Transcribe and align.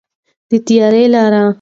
د 0.49 0.51
تیارې 0.67 1.03
لارې. 1.13 1.41